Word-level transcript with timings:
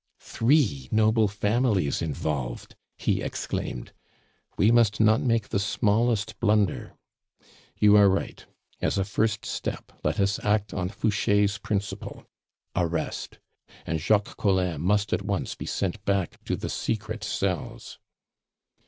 "Three 0.23 0.89
noble 0.91 1.27
families 1.27 2.01
involved!" 2.01 2.75
he 2.97 3.21
exclaimed. 3.21 3.93
"We 4.57 4.71
must 4.71 4.99
not 4.99 5.21
make 5.21 5.49
the 5.49 5.59
smallest 5.59 6.39
blunder! 6.39 6.93
You 7.77 7.95
are 7.97 8.09
right: 8.09 8.43
as 8.81 8.97
a 8.97 9.05
first 9.05 9.45
step 9.45 9.91
let 10.03 10.19
us 10.19 10.39
act 10.43 10.73
on 10.73 10.89
Fouche's 10.89 11.59
principle, 11.59 12.25
'Arrest!' 12.75 13.37
and 13.85 14.01
Jacques 14.01 14.37
Collin 14.37 14.81
must 14.81 15.13
at 15.13 15.21
once 15.21 15.53
be 15.53 15.67
sent 15.67 16.03
back 16.03 16.43
to 16.45 16.55
the 16.55 16.67
secret 16.69 17.23
cells." 17.23 17.99